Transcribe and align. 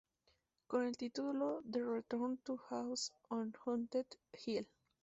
Con 0.65 0.87
el 0.87 0.97
título 0.97 1.61
de 1.63 1.83
Return 1.85 2.39
to 2.39 2.57
House 2.57 3.13
on 3.29 3.53
Haunted 3.63 4.07
Hill. 4.47 4.65